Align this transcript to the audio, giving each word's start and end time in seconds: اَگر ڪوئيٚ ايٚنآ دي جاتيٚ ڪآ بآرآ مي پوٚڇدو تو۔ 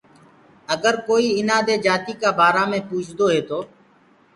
اَگر 0.73 0.93
ڪوئيٚ 1.07 1.35
ايٚنآ 1.37 1.57
دي 1.67 1.75
جاتيٚ 1.85 2.19
ڪآ 2.21 2.29
بآرآ 2.37 2.63
مي 2.69 2.79
پوٚڇدو 2.89 3.27
تو۔ 3.47 3.59